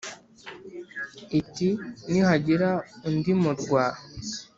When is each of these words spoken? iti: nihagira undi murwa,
iti: 1.39 1.69
nihagira 2.09 2.69
undi 3.07 3.31
murwa, 3.41 3.85